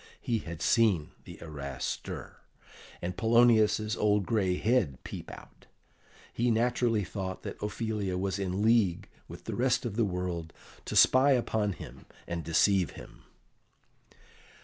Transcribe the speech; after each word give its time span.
He 0.19 0.39
had 0.39 0.63
seen 0.63 1.11
the 1.25 1.39
arras 1.43 1.83
stir, 1.85 2.37
and 3.03 3.15
Polonius's 3.15 3.95
old 3.95 4.25
gray 4.25 4.57
head 4.57 4.97
peep 5.03 5.29
out; 5.29 5.67
he 6.33 6.49
naturally 6.49 7.03
thought 7.03 7.43
that 7.43 7.61
Ophelia 7.61 8.17
was 8.17 8.39
in 8.39 8.63
league 8.63 9.09
with 9.27 9.43
the 9.43 9.53
rest 9.55 9.85
of 9.85 9.97
the 9.97 10.03
world 10.03 10.53
to 10.85 10.95
spy 10.95 11.33
upon 11.33 11.73
him 11.73 12.07
and 12.27 12.43
deceive 12.43 12.93
him. 12.97 13.25